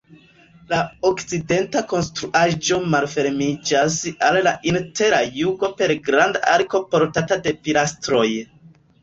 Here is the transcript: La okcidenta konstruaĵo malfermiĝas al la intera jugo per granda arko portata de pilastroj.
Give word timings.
La 0.69 0.77
okcidenta 1.09 1.83
konstruaĵo 1.91 2.79
malfermiĝas 2.93 3.99
al 4.29 4.41
la 4.49 4.55
intera 4.71 5.21
jugo 5.43 5.71
per 5.83 5.95
granda 6.09 6.43
arko 6.57 6.83
portata 6.97 7.41
de 7.47 7.57
pilastroj. 7.69 8.27